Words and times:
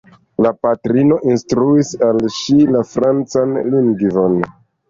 La 0.45 0.51
patrino 0.67 1.17
instruis 1.33 1.91
al 2.09 2.25
ŝi 2.39 2.57
la 2.77 2.83
francan 2.95 3.55
lingvon. 3.75 4.43